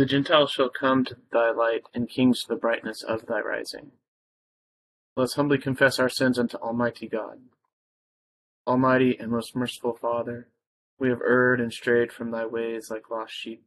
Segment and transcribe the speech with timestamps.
[0.00, 3.92] The Gentiles shall come to thy light, and kings to the brightness of thy rising.
[5.14, 7.40] Let us humbly confess our sins unto Almighty God.
[8.66, 10.48] Almighty and most merciful Father,
[10.98, 13.62] we have erred and strayed from thy ways like lost sheep.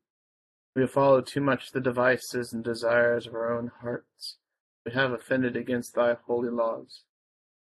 [0.75, 4.37] We have followed too much the devices and desires of our own hearts.
[4.87, 7.03] We have offended against thy holy laws.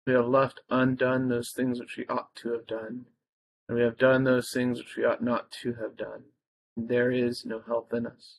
[0.07, 3.05] We have left undone those things which we ought to have done,
[3.69, 6.23] and we have done those things which we ought not to have done.
[6.75, 8.39] And there is no help in us.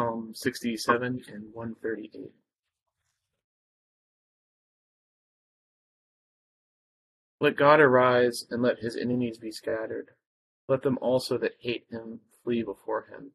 [0.00, 2.32] Psalm 67 and 138.
[7.38, 10.12] Let God arise, and let his enemies be scattered.
[10.68, 13.32] Let them also that hate him flee before him.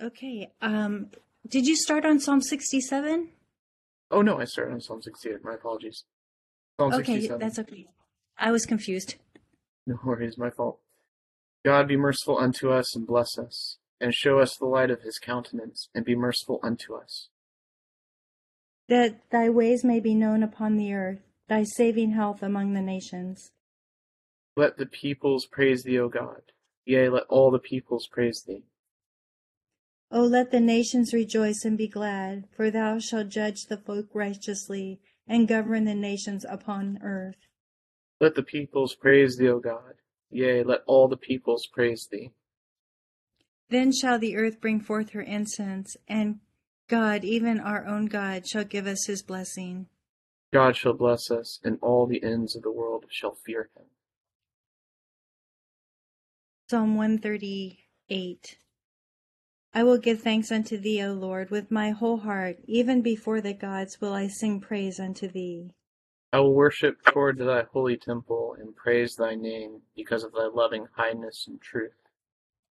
[0.00, 0.52] Okay.
[0.62, 1.08] Um,
[1.48, 3.30] did you start on Psalm 67?
[4.12, 5.42] Oh no, I started on Psalm 68.
[5.42, 6.04] My apologies.
[6.78, 7.86] Okay, that's okay.
[8.38, 9.14] I was confused.
[9.86, 10.80] No worries, my fault.
[11.64, 15.18] God be merciful unto us and bless us, and show us the light of his
[15.18, 17.28] countenance, and be merciful unto us.
[18.88, 23.52] That thy ways may be known upon the earth, thy saving health among the nations.
[24.56, 26.42] Let the peoples praise thee, O God.
[26.84, 28.64] Yea, let all the peoples praise thee.
[30.10, 35.00] O let the nations rejoice and be glad, for thou shalt judge the folk righteously,
[35.26, 37.46] and govern the nations upon earth.
[38.20, 39.94] Let the peoples praise thee, O God.
[40.30, 42.32] Yea, let all the peoples praise thee.
[43.68, 46.40] Then shall the earth bring forth her incense, and
[46.88, 49.86] God, even our own God, shall give us his blessing.
[50.52, 53.84] God shall bless us, and all the ends of the world shall fear him.
[56.68, 58.58] Psalm 138
[59.76, 63.52] I will give thanks unto thee, O Lord, with my whole heart, even before the
[63.52, 65.74] gods will I sing praise unto thee.
[66.32, 70.86] I will worship toward thy holy temple, and praise thy name, because of thy loving
[70.96, 71.92] kindness and truth.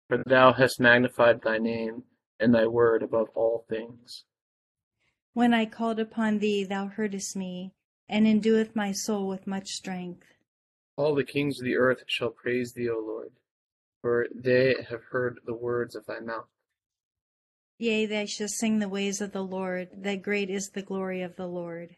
[0.07, 2.05] For thou hast magnified thy name,
[2.39, 4.25] and thy word above all things.
[5.33, 7.75] When I called upon thee, thou heardest me,
[8.09, 10.25] and endueth my soul with much strength.
[10.95, 13.33] All the kings of the earth shall praise thee, O Lord,
[14.01, 16.47] for they have heard the words of thy mouth.
[17.78, 21.36] Yea, they shall sing the ways of the Lord, that great is the glory of
[21.36, 21.97] the Lord.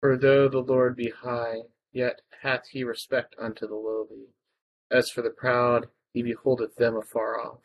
[0.00, 4.26] For though the Lord be high, yet hath he respect unto the lowly.
[4.90, 7.60] As for the proud, he beholdeth them afar off.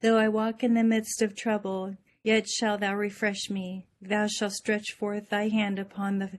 [0.00, 3.86] Though I walk in the midst of trouble, yet shalt thou refresh me.
[4.00, 6.38] Thou shalt stretch forth thy hand upon the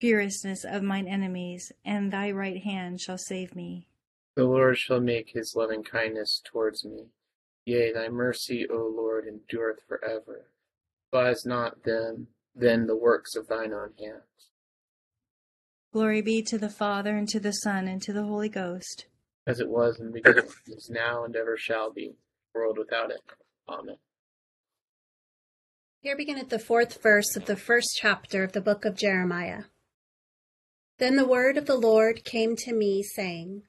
[0.00, 3.88] furiousness of mine enemies, and thy right hand shall save me.
[4.36, 7.10] The Lord shall make his loving kindness towards me.
[7.66, 10.50] Yea, thy mercy, O Lord, endureth for ever.
[11.10, 14.50] Despise not them, then the works of thine own hands.
[15.92, 19.06] Glory be to the Father, and to the Son, and to the Holy Ghost.
[19.46, 22.16] As it was in the beginning, is now, and ever shall be,
[22.54, 23.20] world without end.
[23.68, 23.96] Amen.
[26.00, 29.64] Here beginneth the fourth verse of the first chapter of the book of Jeremiah.
[30.98, 33.62] Then the word of the Lord came to me, saying,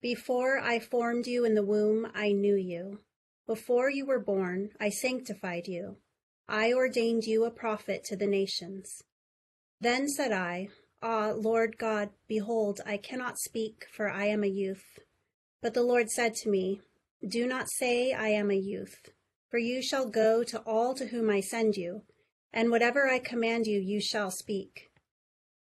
[0.00, 3.00] Before I formed you in the womb, I knew you.
[3.46, 5.98] Before you were born, I sanctified you.
[6.48, 9.02] I ordained you a prophet to the nations.
[9.80, 10.68] Then said I,
[11.02, 14.98] Ah, Lord God, behold, I cannot speak, for I am a youth.
[15.62, 16.80] But the Lord said to me,
[17.26, 19.10] Do not say, I am a youth,
[19.50, 22.02] for you shall go to all to whom I send you,
[22.52, 24.90] and whatever I command you, you shall speak.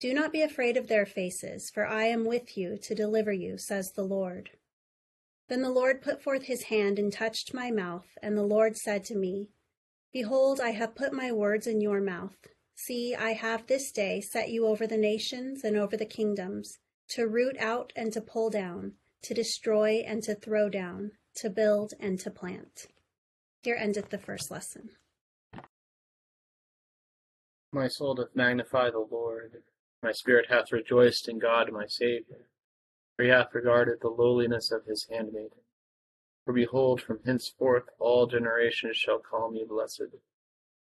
[0.01, 3.57] Do not be afraid of their faces, for I am with you to deliver you,
[3.59, 4.51] says the Lord.
[5.53, 9.05] Then the Lord put forth his hand and touched my mouth, and the Lord said
[9.05, 9.51] to me,
[10.11, 12.39] Behold, I have put my words in your mouth.
[12.75, 16.79] See, I have this day set you over the nations and over the kingdoms,
[17.09, 18.95] to root out and to pull down,
[19.25, 22.87] to destroy and to throw down, to build and to plant.
[23.63, 24.89] Here endeth the first lesson.
[27.73, 29.65] My soul doth magnify the Lord.
[30.03, 32.47] My spirit hath rejoiced in God my Saviour,
[33.17, 35.61] for he hath regarded the lowliness of his handmaiden.
[36.45, 40.17] For behold, from henceforth all generations shall call me blessed.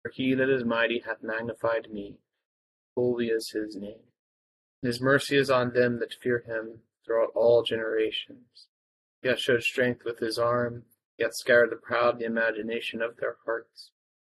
[0.02, 2.18] For he that is mighty hath magnified me,
[2.94, 4.02] holy is his name.
[4.82, 8.68] His mercy is on them that fear him throughout all generations.
[9.22, 10.84] He hath showed strength with his arm,
[11.16, 13.90] he hath scattered the proud the imagination of their hearts.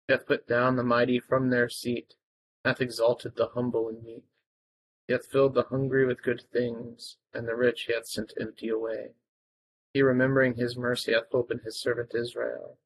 [0.07, 2.15] He hath put down the mighty from their seat,
[2.65, 4.25] hath exalted the humble and meek.
[5.09, 8.69] He hath filled the hungry with good things, and the rich he hath sent empty
[8.69, 9.15] away.
[9.95, 12.77] He, remembering his mercy, hath opened his servant Israel.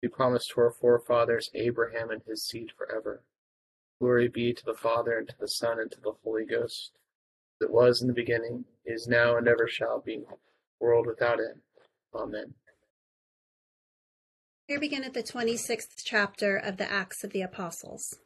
[0.00, 3.24] He promised to our forefathers Abraham and his seed forever.
[3.98, 6.92] Glory be to the Father, and to the Son, and to the Holy Ghost,
[7.60, 10.22] it was in the beginning, is now, and ever shall be,
[10.78, 11.62] world without end.
[12.14, 12.54] Amen.
[14.68, 18.20] Here beginneth the 26th chapter of the Acts of the Apostles.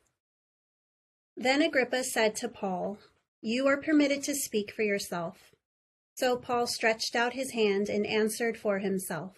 [1.35, 2.99] Then Agrippa said to Paul,
[3.41, 5.53] You are permitted to speak for yourself.
[6.17, 9.37] So Paul stretched out his hand and answered for himself.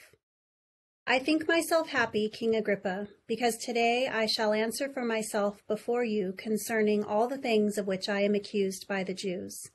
[1.06, 6.32] I think myself happy, King Agrippa, because today I shall answer for myself before you
[6.38, 9.70] concerning all the things of which I am accused by the Jews,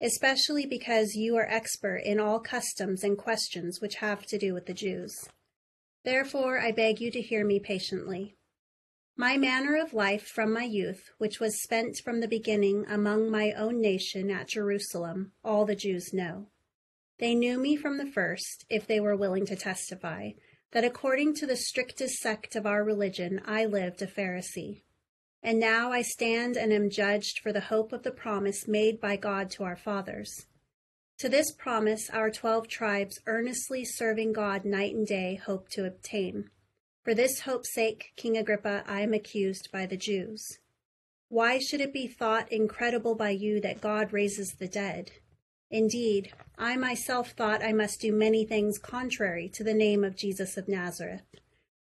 [0.00, 4.66] especially because you are expert in all customs and questions which have to do with
[4.66, 5.28] the Jews.
[6.04, 8.35] Therefore I beg you to hear me patiently.
[9.18, 13.52] My manner of life from my youth, which was spent from the beginning among my
[13.52, 16.48] own nation at Jerusalem, all the Jews know.
[17.18, 20.32] They knew me from the first, if they were willing to testify,
[20.72, 24.82] that according to the strictest sect of our religion I lived a Pharisee.
[25.42, 29.16] And now I stand and am judged for the hope of the promise made by
[29.16, 30.44] God to our fathers.
[31.20, 36.50] To this promise our twelve tribes, earnestly serving God night and day, hope to obtain.
[37.06, 40.58] For this hope's sake, King Agrippa, I am accused by the Jews.
[41.28, 45.12] Why should it be thought incredible by you that God raises the dead?
[45.70, 50.56] Indeed, I myself thought I must do many things contrary to the name of Jesus
[50.56, 51.22] of Nazareth.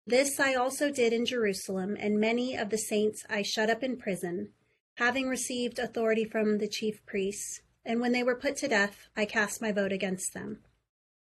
[0.06, 3.96] This I also did in Jerusalem, and many of the saints I shut up in
[3.96, 4.50] prison,
[4.96, 7.62] having received authority from the chief priests.
[7.86, 10.58] And when they were put to death, I cast my vote against them.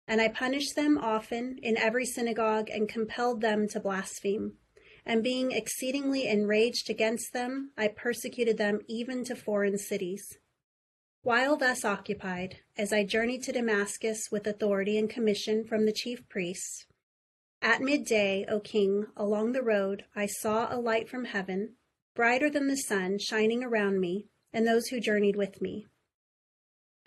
[0.08, 4.54] And I punished them often in every synagogue and compelled them to blaspheme.
[5.06, 10.38] And being exceedingly enraged against them, I persecuted them even to foreign cities.
[11.24, 16.28] While thus occupied, as I journeyed to Damascus with authority and commission from the chief
[16.30, 16.86] priests,
[17.62, 21.76] at midday, O king, along the road, I saw a light from heaven,
[22.16, 25.86] brighter than the sun, shining around me and those who journeyed with me.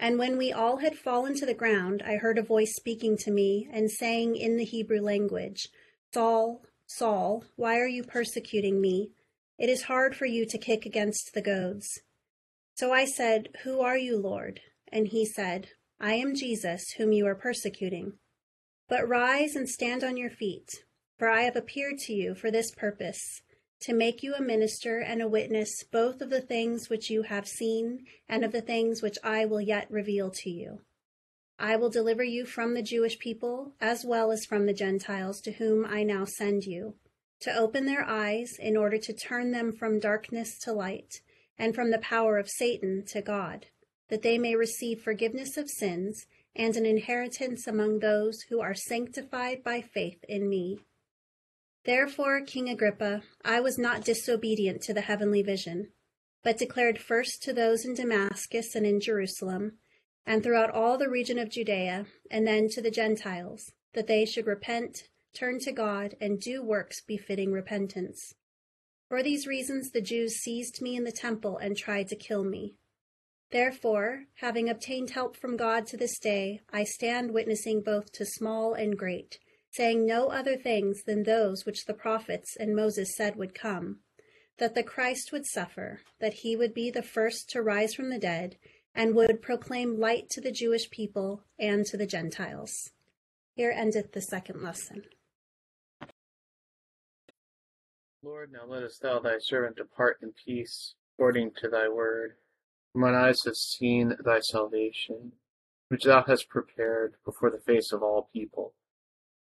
[0.04, 3.30] And when we all had fallen to the ground, I heard a voice speaking to
[3.30, 5.66] me and saying in the Hebrew language,
[6.12, 9.12] Saul, Saul, why are you persecuting me?
[9.58, 11.88] It is hard for you to kick against the goads.
[12.74, 14.60] So I said, Who are you, Lord?
[14.92, 15.68] And he said,
[15.98, 18.18] I am Jesus, whom you are persecuting.
[18.90, 20.68] But rise and stand on your feet,
[21.18, 23.40] for I have appeared to you for this purpose
[23.84, 27.46] to make you a minister and a witness both of the things which you have
[27.46, 30.80] seen and of the things which I will yet reveal to you.
[31.58, 35.52] I will deliver you from the Jewish people as well as from the Gentiles to
[35.52, 36.94] whom I now send you,
[37.40, 41.20] to open their eyes in order to turn them from darkness to light
[41.58, 43.66] and from the power of Satan to God,
[44.08, 46.26] that they may receive forgiveness of sins
[46.56, 50.78] and an inheritance among those who are sanctified by faith in me.
[51.84, 55.92] Therefore, King Agrippa, I was not disobedient to the heavenly vision,
[56.42, 59.78] but declared first to those in Damascus and in Jerusalem,
[60.24, 64.46] and throughout all the region of Judea, and then to the Gentiles, that they should
[64.46, 68.34] repent, turn to God, and do works befitting repentance.
[69.10, 72.76] For these reasons the Jews seized me in the temple and tried to kill me.
[73.50, 78.72] Therefore, having obtained help from God to this day, I stand witnessing both to small
[78.72, 79.38] and great
[79.74, 83.98] saying no other things than those which the prophets and Moses said would come
[84.58, 88.18] that the Christ would suffer, that he would be the first to rise from the
[88.18, 88.56] dead,
[88.94, 92.90] and would proclaim light to the Jewish people and to the Gentiles.
[93.56, 95.02] Here endeth the second lesson.
[98.22, 102.36] Lord, now lettest thou thy servant depart in peace, according to thy word.
[102.94, 105.32] Mine eyes have seen thy salvation,
[105.88, 108.72] which thou hast prepared before the face of all people.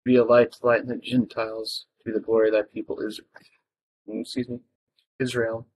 [0.05, 3.27] Be a light to lighten the Gentiles, to the glory of thy people Israel.
[4.09, 4.59] Mm, excuse me,
[5.19, 5.67] Israel.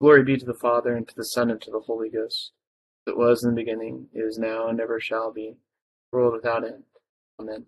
[0.00, 2.52] Glory be to the Father, and to the Son, and to the Holy Ghost.
[3.06, 5.56] It was in the beginning, is now, and ever shall be,
[6.12, 6.84] world without end.
[7.38, 7.66] Amen.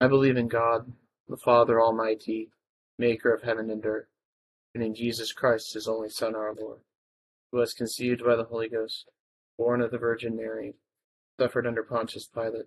[0.00, 0.92] I believe in God,
[1.28, 2.50] the Father Almighty,
[2.98, 4.08] maker of heaven and earth,
[4.74, 6.80] and in Jesus Christ, his only Son, our Lord,
[7.52, 9.08] who was conceived by the Holy Ghost,
[9.56, 10.74] born of the Virgin Mary,
[11.38, 12.66] suffered under Pontius Pilate,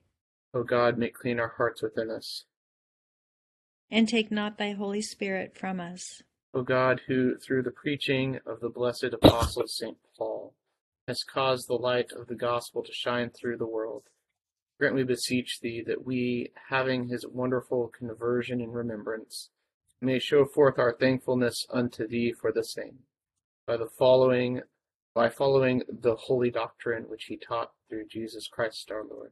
[0.53, 2.45] O God, make clean our hearts within us.
[3.89, 6.21] And take not thy Holy Spirit from us.
[6.53, 9.97] O God, who through the preaching of the blessed apostle St.
[10.17, 10.53] Paul
[11.07, 14.03] has caused the light of the gospel to shine through the world,
[14.77, 19.49] grant we beseech thee that we, having his wonderful conversion in remembrance,
[20.01, 22.99] may show forth our thankfulness unto thee for the same,
[23.65, 24.61] by the following
[25.13, 29.31] by following the holy doctrine which he taught through Jesus Christ our Lord.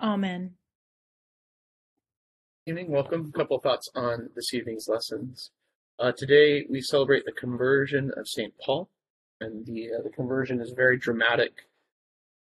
[0.00, 0.52] Amen.
[2.66, 3.32] Evening, welcome.
[3.34, 5.50] A couple thoughts on this evening's lessons.
[5.98, 8.52] Uh, today we celebrate the conversion of St.
[8.62, 8.90] Paul,
[9.40, 11.52] and the uh, the conversion is a very dramatic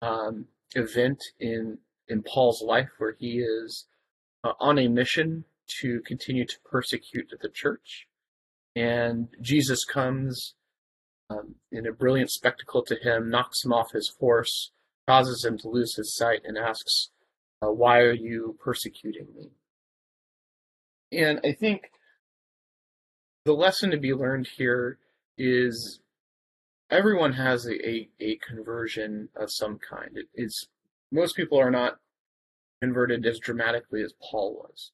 [0.02, 1.78] um, event in
[2.10, 3.86] in Paul's life, where he is
[4.44, 5.46] uh, on a mission
[5.80, 8.08] to continue to persecute the church,
[8.76, 10.56] and Jesus comes
[11.30, 14.72] um, in a brilliant spectacle to him, knocks him off his horse,
[15.08, 17.12] causes him to lose his sight, and asks,
[17.66, 19.52] Uh, "Why are you persecuting me?"
[21.12, 21.92] And I think
[23.46, 24.98] the lesson to be learned here
[25.38, 26.00] is
[26.90, 30.12] everyone has a, a, a conversion of some kind.
[30.16, 30.68] It, it's
[31.12, 32.00] most people are not
[32.82, 34.92] converted as dramatically as Paul was,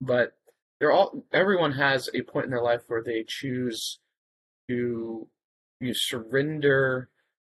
[0.00, 0.32] but
[0.78, 3.98] they're all everyone has a point in their life where they choose
[4.68, 5.28] to
[5.80, 7.08] you surrender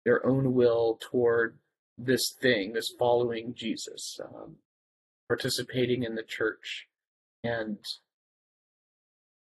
[0.05, 1.57] their own will toward
[1.99, 4.55] this thing, this following Jesus, um,
[5.27, 6.87] participating in the church,
[7.43, 7.77] and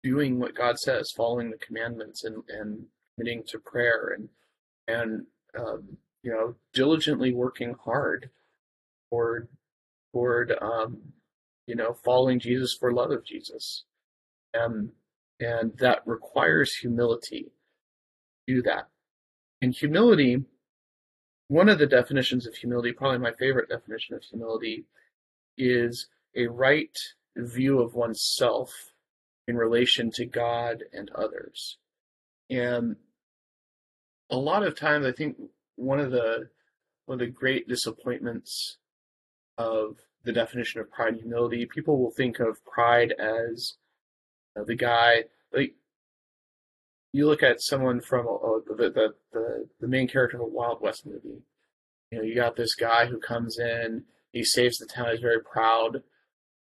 [0.04, 2.86] doing what God says, following the commandments, and and
[3.16, 4.30] committing to prayer, and
[4.88, 5.26] and
[5.58, 8.30] um, you know diligently working hard
[9.10, 9.48] toward
[10.14, 10.98] toward um,
[11.68, 13.84] you know following Jesus for love of Jesus,
[14.60, 14.92] um,
[15.40, 17.52] and that requires humility.
[18.48, 18.88] To do that,
[19.62, 20.44] and humility.
[21.50, 24.86] One of the definitions of humility, probably my favorite definition of humility,
[25.58, 26.98] is a right
[27.36, 28.92] view of oneself
[29.48, 31.78] in relation to God and others.
[32.50, 32.98] And
[34.30, 35.38] a lot of times, I think
[35.76, 36.50] one of the
[37.06, 38.78] one of the great disappointments
[39.58, 43.76] of the definition of pride and humility, people will think of pride as
[44.66, 45.24] the guy
[45.54, 45.76] like
[47.14, 50.82] you look at someone from uh, the, the the the main character of a Wild
[50.82, 51.42] West movie.
[52.12, 55.42] You know, you got this guy who comes in, he saves the town, he's very
[55.42, 56.04] proud,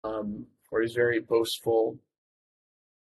[0.03, 1.99] um, or he's very boastful,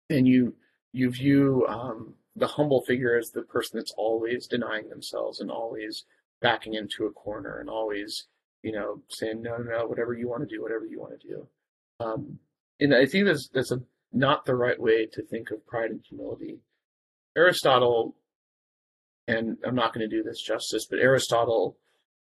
[0.09, 0.55] and you
[0.93, 6.05] you view um, the humble figure as the person that's always denying themselves and always
[6.41, 8.27] backing into a corner and always,
[8.61, 11.47] you know, saying no, no, whatever you want to do, whatever you want to do.
[11.99, 12.39] Um,
[12.79, 13.81] and I think that's that's a,
[14.13, 16.59] not the right way to think of pride and humility.
[17.37, 18.15] Aristotle,
[19.27, 21.77] and I'm not going to do this justice, but Aristotle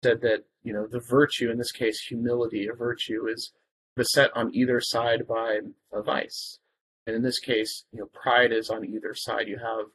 [0.03, 3.53] said that you know the virtue, in this case, humility, a virtue, is
[3.95, 5.59] beset on either side by
[5.93, 6.59] a vice.
[7.07, 9.49] And in this case, you know, pride is on either side.
[9.49, 9.87] You have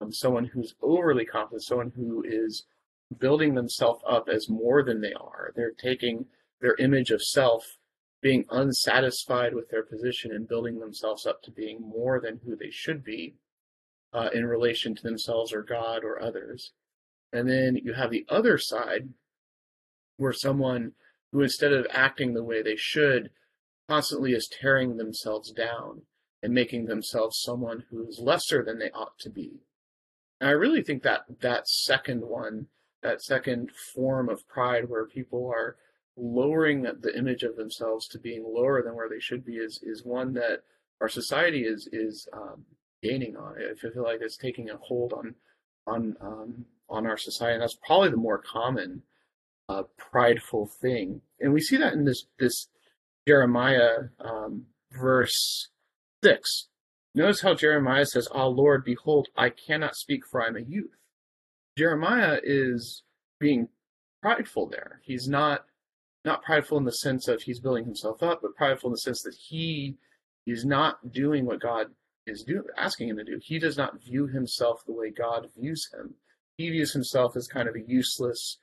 [0.00, 2.64] um, someone who's overly confident, someone who is
[3.18, 5.52] building themselves up as more than they are.
[5.54, 6.26] They're taking
[6.60, 7.76] their image of self,
[8.20, 12.70] being unsatisfied with their position, and building themselves up to being more than who they
[12.70, 13.36] should be
[14.12, 16.72] uh, in relation to themselves or God or others.
[17.32, 19.10] And then you have the other side,
[20.16, 20.92] where someone
[21.32, 23.30] who, instead of acting the way they should,
[23.88, 26.02] constantly is tearing themselves down
[26.42, 29.60] and making themselves someone who's lesser than they ought to be.
[30.40, 32.66] And I really think that that second one,
[33.02, 35.76] that second form of pride where people are
[36.16, 40.04] lowering the image of themselves to being lower than where they should be is, is
[40.04, 40.62] one that
[41.00, 42.64] our society is, is um,
[43.02, 43.56] gaining on.
[43.58, 43.76] It.
[43.76, 45.34] If I feel like it's taking a hold on,
[45.86, 47.54] on, um, on our society.
[47.54, 49.02] And that's probably the more common
[49.68, 51.20] uh, prideful thing.
[51.40, 52.68] And we see that in this, this
[53.26, 55.68] Jeremiah um, verse
[56.24, 56.68] 6.
[57.14, 60.90] Notice how Jeremiah says, Ah, Lord, behold, I cannot speak, for I am a youth.
[61.76, 63.02] Jeremiah is
[63.38, 63.68] being
[64.22, 65.00] prideful there.
[65.04, 65.64] He's not
[66.24, 69.22] not prideful in the sense of he's building himself up, but prideful in the sense
[69.22, 69.96] that he
[70.46, 71.86] is not doing what God
[72.26, 73.40] is do, asking him to do.
[73.42, 76.14] He does not view himself the way God views him.
[76.56, 78.58] He views himself as kind of a useless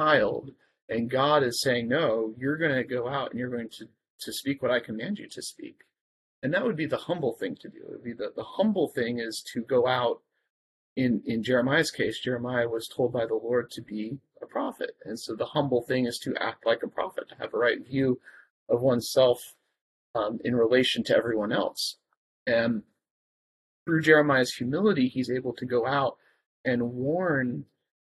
[0.00, 0.50] child,
[0.88, 3.88] and God is saying, "No, you're going to go out and you're going to
[4.20, 5.84] to speak what I command you to speak."
[6.42, 7.78] And that would be the humble thing to do.
[7.78, 10.22] It would be the, the humble thing is to go out.
[10.94, 14.92] In, in Jeremiah's case, Jeremiah was told by the Lord to be a prophet.
[15.04, 17.84] And so the humble thing is to act like a prophet, to have a right
[17.86, 18.18] view
[18.70, 19.54] of oneself
[20.14, 21.96] um, in relation to everyone else.
[22.46, 22.82] And
[23.86, 26.16] through Jeremiah's humility, he's able to go out
[26.64, 27.64] and warn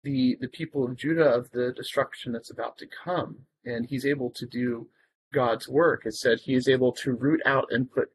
[0.03, 3.37] the the people of Judah of the destruction that's about to come.
[3.65, 4.87] And he's able to do
[5.33, 6.05] God's work.
[6.05, 8.09] It said he is able to root out and put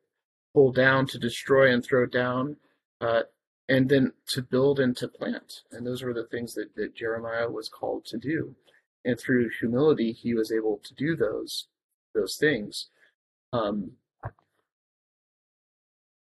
[0.55, 2.57] pull down, to destroy and throw down,
[3.01, 3.23] uh,
[3.69, 5.63] and then to build and to plant.
[5.71, 8.57] And those were the things that, that Jeremiah was called to do.
[9.05, 11.67] And through humility, he was able to do those
[12.15, 12.89] those things.
[13.53, 13.93] Um,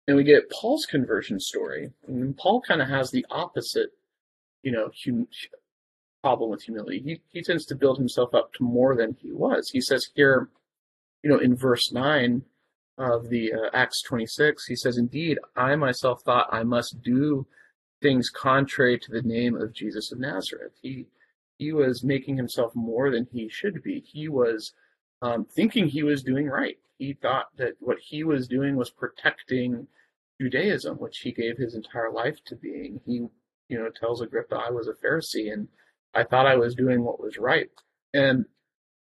[0.09, 1.91] and we get Paul's conversion story.
[2.07, 3.91] And Paul kind of has the opposite,
[4.63, 5.27] you know, hum-
[6.23, 6.99] problem with humility.
[6.99, 9.69] He, he tends to build himself up to more than he was.
[9.69, 10.49] He says here,
[11.21, 12.41] you know, in verse 9,
[12.97, 17.45] of the uh, Acts 26, he says, Indeed, I myself thought I must do
[18.01, 20.73] things contrary to the name of Jesus of Nazareth.
[20.81, 21.05] He,
[21.59, 24.01] he was making himself more than he should be.
[24.01, 24.73] He was
[25.21, 26.79] um, thinking he was doing right.
[26.97, 29.87] He thought that what he was doing was protecting
[30.39, 33.01] Judaism, which he gave his entire life to being.
[33.05, 33.27] He,
[33.67, 35.67] you know, tells Agrippa, I was a Pharisee and
[36.13, 37.69] I thought I was doing what was right.
[38.13, 38.45] And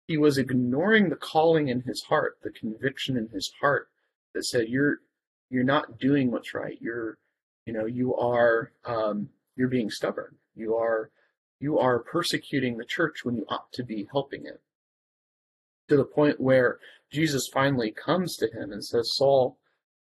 [0.06, 3.88] he was ignoring the calling in his heart, the conviction in his heart
[4.34, 5.00] that said, "You're
[5.50, 6.78] you're not doing what's right.
[6.80, 7.18] You're,
[7.66, 10.36] you know, you are um, you're being stubborn.
[10.54, 11.10] You are
[11.58, 14.60] you are persecuting the church when you ought to be helping it."
[15.88, 16.78] To the point where
[17.10, 19.58] Jesus finally comes to him and says, "Saul,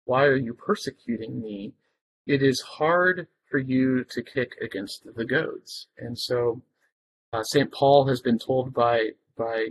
[0.07, 1.75] why are you persecuting me?
[2.27, 6.63] It is hard for you to kick against the goads." And so,
[7.33, 9.69] uh, Saint Paul has been told by by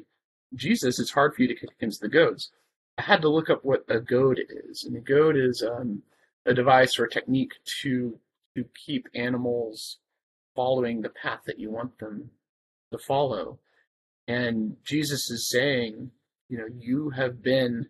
[0.53, 2.51] Jesus, it's hard for you to kick against the goads.
[2.97, 6.03] I had to look up what a goad is, and a goad is um,
[6.45, 8.19] a device or a technique to
[8.55, 9.97] to keep animals
[10.55, 12.31] following the path that you want them
[12.91, 13.59] to follow.
[14.27, 16.11] And Jesus is saying,
[16.49, 17.87] you know, you have been,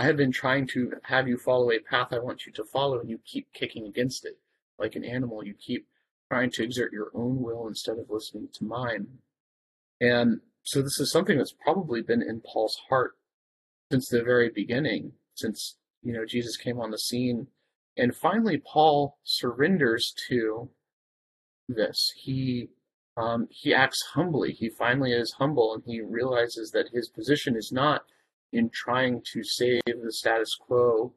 [0.00, 3.00] I have been trying to have you follow a path I want you to follow,
[3.00, 4.38] and you keep kicking against it
[4.78, 5.44] like an animal.
[5.44, 5.86] You keep
[6.32, 9.06] trying to exert your own will instead of listening to mine.
[10.00, 13.12] And so this is something that's probably been in Paul's heart
[13.92, 17.48] since the very beginning, since you know Jesus came on the scene,
[17.98, 20.70] and finally Paul surrenders to
[21.68, 22.10] this.
[22.16, 22.70] He
[23.18, 24.52] um, he acts humbly.
[24.52, 28.04] He finally is humble, and he realizes that his position is not
[28.52, 31.14] in trying to save the status quo,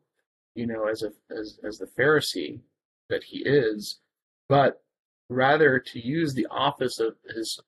[0.56, 2.62] you know, as a as as the Pharisee
[3.10, 4.00] that he is,
[4.48, 4.82] but
[5.30, 7.60] rather to use the office of his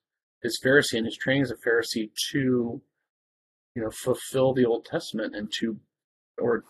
[0.46, 2.82] his Pharisee and his training as a Pharisee to,
[3.76, 5.80] you know, fulfill the Old Testament and to,
[6.38, 6.64] or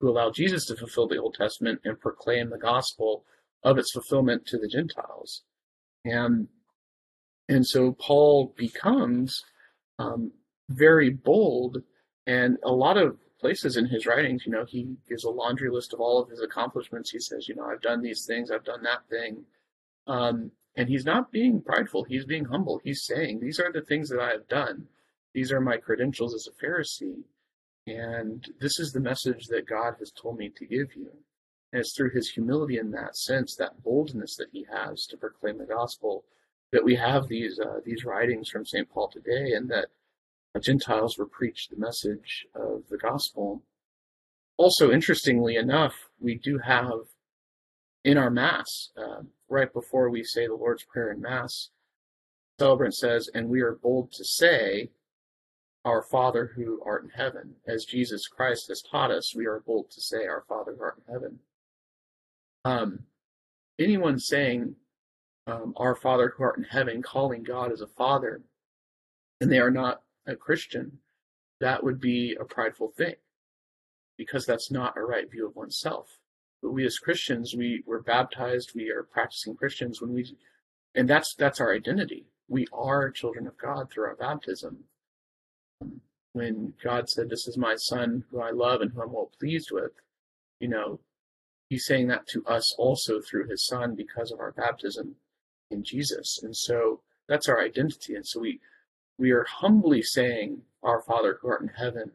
[0.00, 3.24] to allow Jesus to fulfill the Old Testament and proclaim the gospel
[3.62, 5.42] of its fulfillment to the Gentiles.
[6.04, 6.48] And
[7.48, 9.42] and so Paul becomes
[9.98, 10.32] um,
[10.70, 11.82] very bold,
[12.26, 15.92] and a lot of places in his writings, you know, he gives a laundry list
[15.92, 17.10] of all of his accomplishments.
[17.10, 19.44] He says, you know, I've done these things, I've done that thing.
[20.06, 22.80] Um, and he's not being prideful, he's being humble.
[22.82, 24.86] He's saying, These are the things that I have done.
[25.32, 27.22] These are my credentials as a Pharisee.
[27.86, 31.10] And this is the message that God has told me to give you.
[31.72, 35.58] And it's through his humility in that sense, that boldness that he has to proclaim
[35.58, 36.24] the gospel,
[36.72, 38.88] that we have these uh, these writings from St.
[38.88, 39.88] Paul today, and that
[40.60, 43.62] Gentiles were preached the message of the gospel.
[44.56, 47.00] Also, interestingly enough, we do have
[48.04, 51.70] in our Mass, uh, right before we say the Lord's Prayer in Mass,
[52.58, 54.90] the celebrant says, And we are bold to say,
[55.84, 57.54] Our Father who art in heaven.
[57.66, 61.02] As Jesus Christ has taught us, we are bold to say, Our Father who art
[61.06, 61.38] in heaven.
[62.64, 63.00] Um,
[63.78, 64.76] anyone saying,
[65.46, 68.42] um, Our Father who art in heaven, calling God as a Father,
[69.40, 70.98] and they are not a Christian,
[71.60, 73.14] that would be a prideful thing
[74.16, 76.18] because that's not a right view of oneself.
[76.62, 80.36] But we as Christians, we were baptized, we are practicing Christians when we,
[80.94, 82.26] and that's that's our identity.
[82.48, 84.84] We are children of God through our baptism.
[86.32, 89.70] When God said, "This is my Son, who I love and who I'm well pleased
[89.70, 89.92] with,"
[90.58, 91.00] you know,
[91.68, 95.16] He's saying that to us also through His Son because of our baptism
[95.70, 98.14] in Jesus, and so that's our identity.
[98.14, 98.60] And so we
[99.18, 102.10] we are humbly saying, Our Father who art in heaven.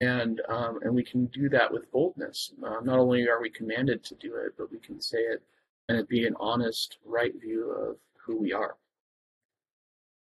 [0.00, 2.52] And, um, and we can do that with boldness.
[2.64, 5.42] Uh, not only are we commanded to do it, but we can say it
[5.88, 8.76] and it be an honest, right view of who we are.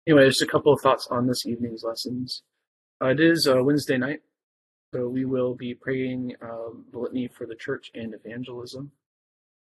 [0.07, 2.43] Anyway, just a couple of thoughts on this evening's lessons.
[3.03, 4.21] Uh, it is uh, Wednesday night,
[4.95, 8.91] so we will be praying um, the litany for the church and evangelism.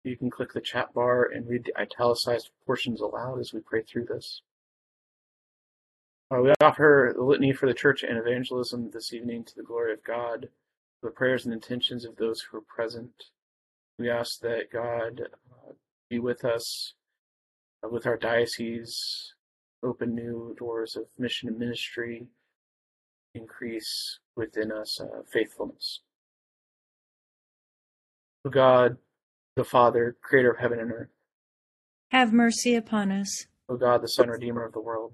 [0.05, 3.83] You can click the chat bar and read the italicized portions aloud as we pray
[3.83, 4.43] through this.
[6.33, 9.93] Uh, we offer the litany for the church and evangelism this evening to the glory
[9.93, 10.49] of God,
[11.03, 13.11] the prayers and intentions of those who are present.
[13.99, 15.73] We ask that God uh,
[16.09, 16.95] be with us,
[17.85, 19.35] uh, with our diocese,
[19.83, 22.29] open new doors of mission and ministry,
[23.35, 26.01] increase within us uh, faithfulness.
[28.45, 28.99] O God,
[29.57, 31.11] the Father, creator of heaven and earth,
[32.13, 33.47] have mercy upon us.
[33.69, 35.13] O God, the Son, Redeemer of the world,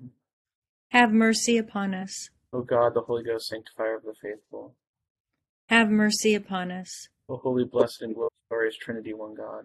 [0.90, 2.30] have mercy upon us.
[2.52, 4.74] O God, the Holy Ghost, sanctifier of the faithful.
[5.68, 7.08] Have mercy upon us.
[7.28, 8.14] O holy, blessed, and
[8.48, 9.64] glorious Trinity, one God.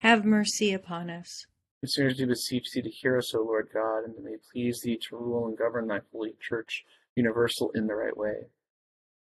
[0.00, 1.46] Have mercy upon us.
[1.82, 4.82] We sinners do beseech thee to hear us, O Lord God, and that may please
[4.82, 6.84] thee to rule and govern thy holy church
[7.16, 8.48] universal in the right way.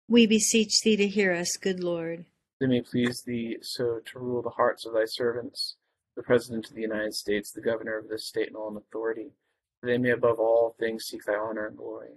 [0.08, 2.26] We beseech thee to hear us, good Lord.
[2.60, 5.76] That may please thee so to rule the hearts of thy servants,
[6.14, 9.32] the President of the United States, the Governor of this state, and all in authority
[9.82, 12.10] they may above all things seek thy honor and glory.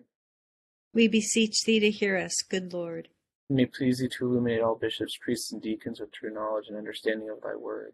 [0.94, 3.10] We beseech thee to hear us, good Lord.
[3.50, 6.78] It may please thee to illuminate all bishops, priests, and deacons with true knowledge and
[6.78, 7.94] understanding of thy word,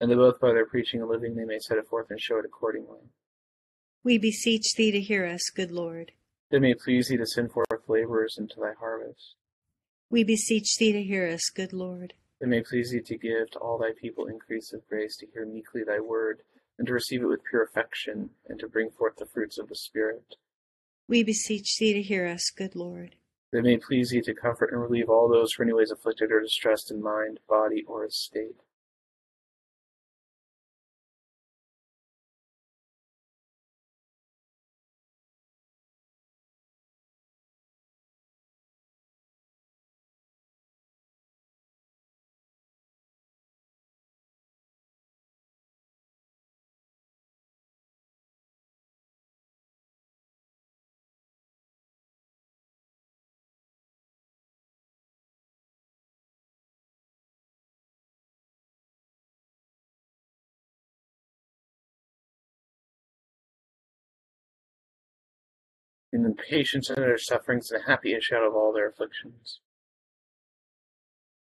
[0.00, 2.38] and that both by their preaching and living they may set it forth and show
[2.38, 3.10] it accordingly.
[4.02, 6.12] We beseech thee to hear us, good Lord.
[6.50, 9.36] That it may please thee to send forth laborers into thy harvest.
[10.10, 12.14] We beseech thee to hear us, good Lord.
[12.40, 15.26] That it may please thee to give to all thy people increase of grace to
[15.32, 16.42] hear meekly thy word
[16.78, 19.76] and to receive it with pure affection, and to bring forth the fruits of the
[19.76, 20.36] Spirit.
[21.08, 23.16] We beseech thee to hear us, good Lord.
[23.52, 25.90] That it may please thee to comfort and relieve all those who are any anyways
[25.90, 28.56] afflicted or distressed in mind, body, or estate.
[66.14, 69.58] In the patience of their sufferings and the happy issue out of all their afflictions.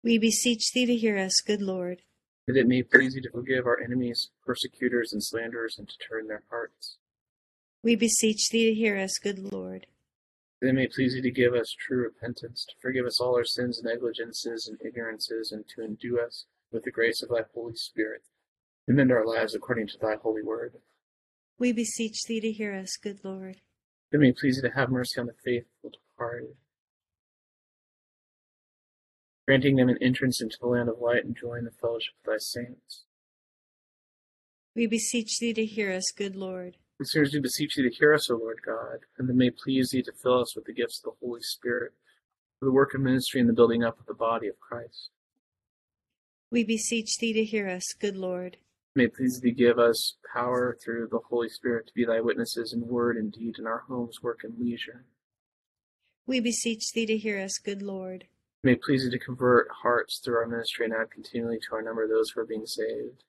[0.01, 2.01] We beseech thee to hear us, good Lord.
[2.47, 6.27] That it may please thee to forgive our enemies, persecutors, and slanderers, and to turn
[6.27, 6.97] their hearts.
[7.83, 9.85] We beseech thee to hear us, good Lord.
[10.61, 13.43] That it may please thee to give us true repentance, to forgive us all our
[13.43, 18.23] sins, negligences, and ignorances, and to endue us with the grace of thy Holy Spirit,
[18.87, 20.75] to mend our lives according to thy holy word.
[21.59, 23.57] We beseech thee to hear us, good Lord.
[24.13, 26.55] It may please to have mercy on the faithful departed.
[29.47, 32.31] granting them an entrance into the land of light and joy in the fellowship of
[32.31, 33.03] thy saints.
[34.75, 36.77] We beseech thee to hear us, good Lord.
[36.99, 40.03] We do beseech thee to hear us, O Lord God, and that may please thee
[40.03, 41.93] to fill us with the gifts of the Holy Spirit
[42.59, 45.09] for the work of ministry and the building up of the body of Christ.
[46.51, 48.57] We beseech thee to hear us, good Lord.
[48.95, 52.73] May it please thee give us power through the Holy Spirit to be thy witnesses
[52.73, 55.05] in word and deed in our homes, work, and leisure.
[56.27, 58.25] We beseech thee to hear us, good Lord.
[58.63, 61.81] May it please thee to convert hearts through our ministry and add continually to our
[61.81, 63.23] number those who are being saved.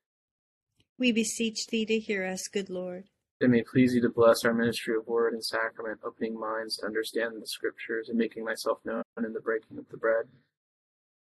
[0.98, 3.05] We beseech thee to hear us, good Lord.
[3.40, 6.87] That may please thee to bless our ministry of word and sacrament, opening minds to
[6.87, 10.27] understand the scriptures and making thyself known in the breaking of the bread.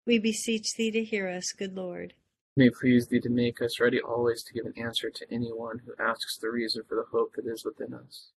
[0.07, 2.13] We beseech thee to hear us, good Lord.
[2.59, 5.79] May it please thee to make us ready always to give an answer to anyone
[5.87, 8.31] who asks the reason for the hope that is within us.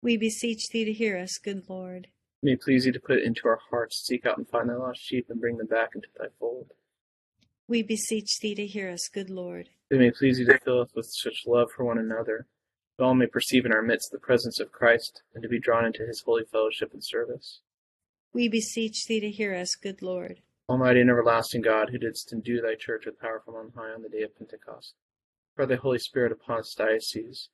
[0.00, 2.06] We beseech thee to hear us, good Lord.
[2.44, 4.74] May it please thee to put it into our hearts seek out and find thy
[4.74, 6.74] lost sheep and bring them back into thy fold.
[7.66, 9.68] We beseech thee to hear us, good Lord.
[9.90, 12.46] It may please thee to fill us with such love for one another,
[12.96, 15.84] that all may perceive in our midst the presence of Christ, and to be drawn
[15.84, 17.62] into his holy fellowship and service.
[18.32, 20.42] We beseech thee to hear us, good Lord.
[20.66, 24.00] Almighty and everlasting God, who didst endue thy church with power from on high on
[24.00, 24.94] the day of Pentecost,
[25.54, 27.50] pour the Holy Spirit upon its diocese,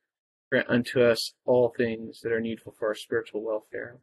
[0.49, 3.99] grant unto us all things that are needful for our spiritual welfare.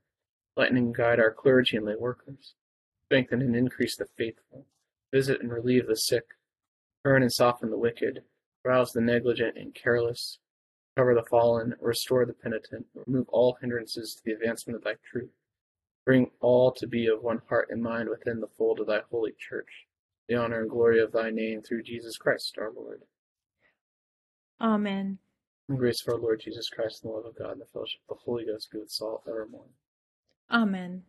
[0.57, 2.55] Lighten and guide our clergy and lay workers.
[3.07, 4.67] Strengthen and increase the faithful.
[5.11, 6.25] Visit and relieve the sick.
[7.03, 8.25] Turn and soften the wicked.
[8.63, 10.39] Rouse the negligent and careless.
[10.97, 11.77] Cover the fallen.
[11.81, 12.87] Restore the penitent.
[13.07, 15.31] Remove all hindrances to the advancement of thy truth.
[16.09, 19.35] Bring all to be of one heart and mind within the fold of thy holy
[19.39, 19.69] church.
[20.27, 23.03] The honor and glory of thy name through Jesus Christ our Lord.
[24.59, 25.19] Amen.
[25.69, 27.67] And the grace of our Lord Jesus Christ and the love of God and the
[27.75, 29.67] fellowship of the Holy Ghost be with us all evermore.
[30.51, 31.03] Amen.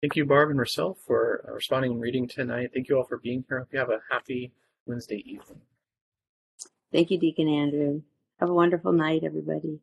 [0.00, 2.70] Thank you, Barb and Rochelle, for uh, responding and reading tonight.
[2.72, 3.58] Thank you all for being here.
[3.58, 4.50] Hope you have a happy
[4.86, 5.60] Wednesday evening.
[6.90, 8.00] Thank you, Deacon Andrew.
[8.38, 9.78] Have a wonderful night, everybody.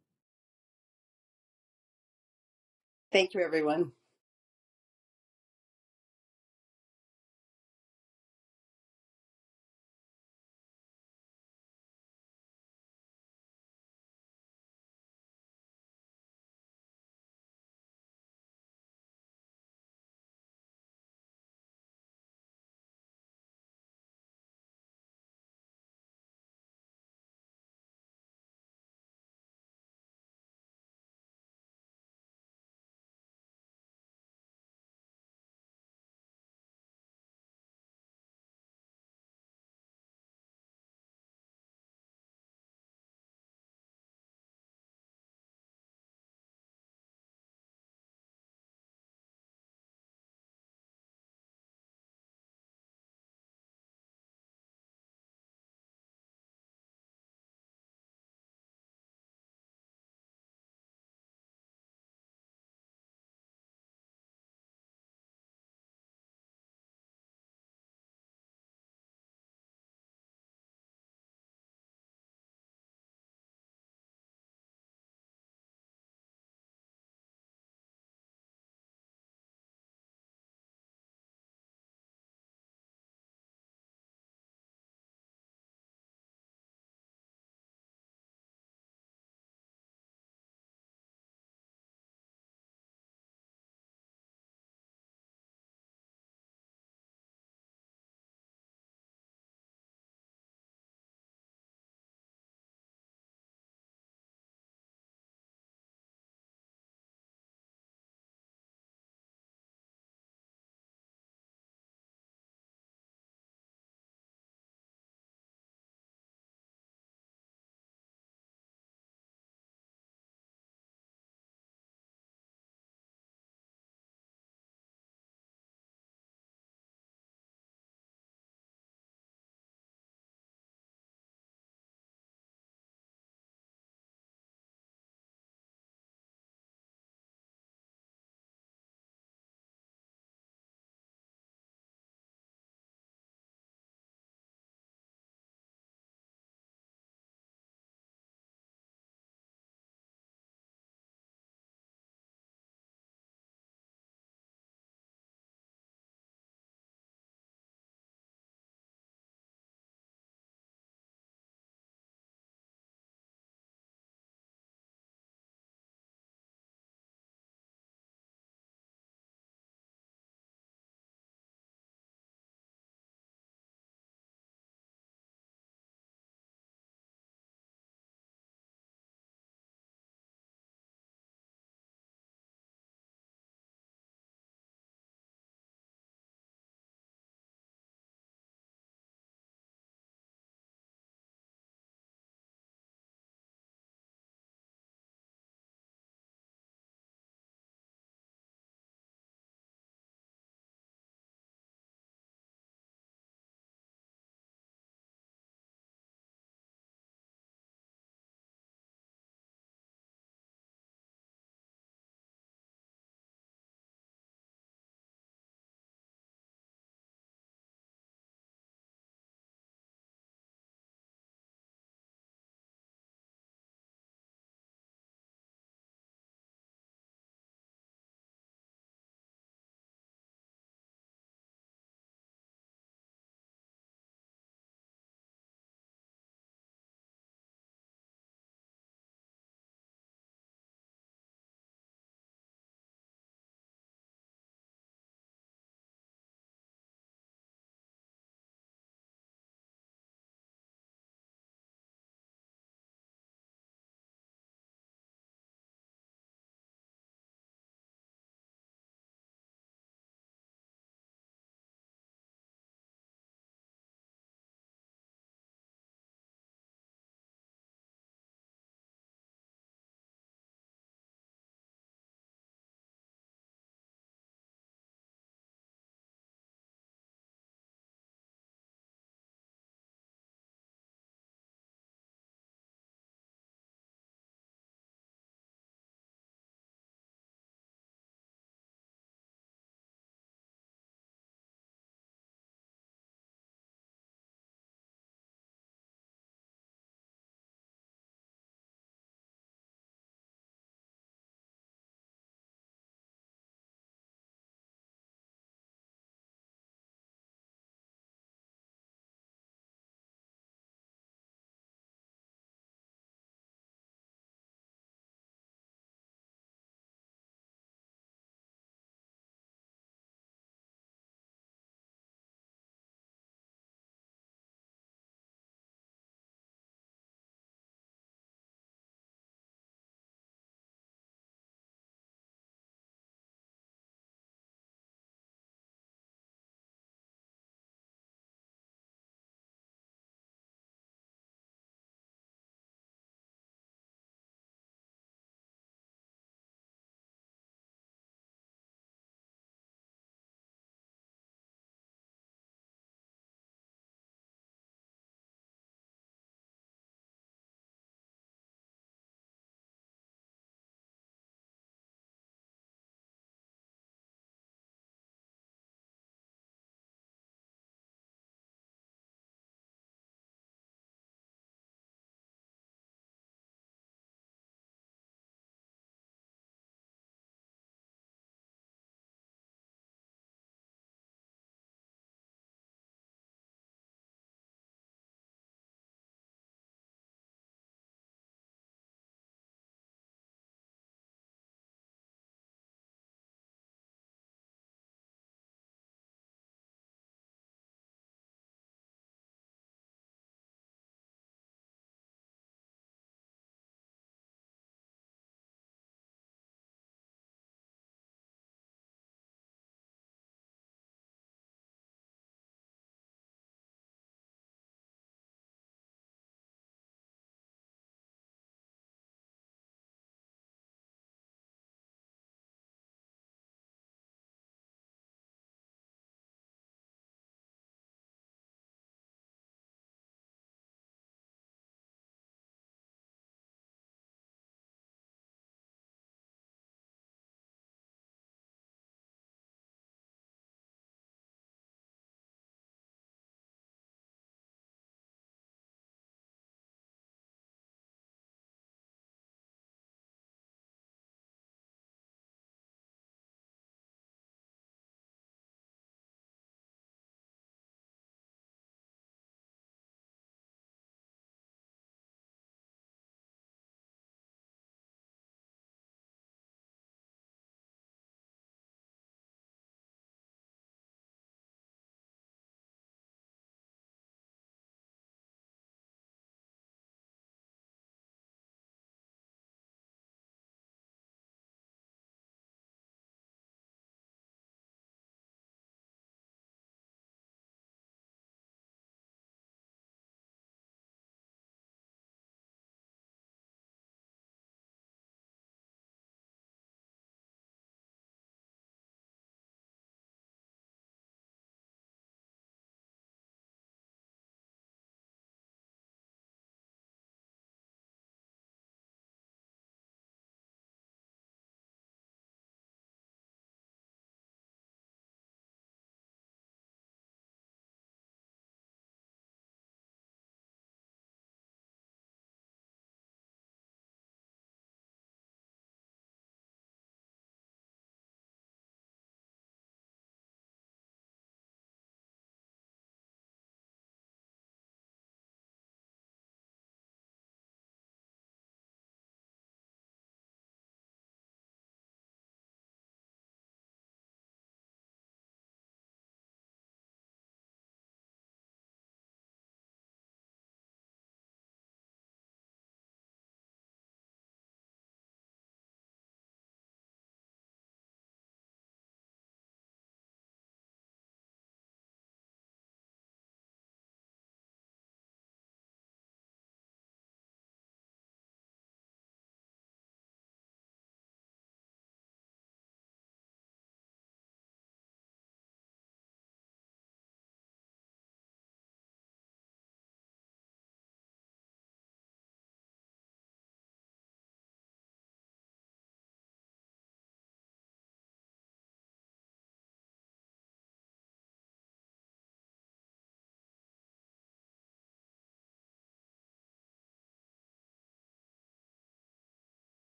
[3.12, 3.92] Thank you, everyone.